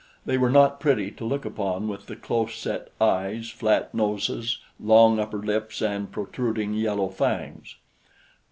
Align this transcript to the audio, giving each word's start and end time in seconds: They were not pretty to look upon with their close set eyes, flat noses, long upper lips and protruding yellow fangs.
They 0.25 0.35
were 0.39 0.49
not 0.49 0.79
pretty 0.79 1.11
to 1.11 1.25
look 1.25 1.45
upon 1.45 1.87
with 1.87 2.07
their 2.07 2.15
close 2.15 2.55
set 2.55 2.89
eyes, 2.99 3.51
flat 3.51 3.93
noses, 3.93 4.57
long 4.79 5.19
upper 5.19 5.37
lips 5.43 5.79
and 5.79 6.11
protruding 6.11 6.73
yellow 6.73 7.09
fangs. 7.09 7.75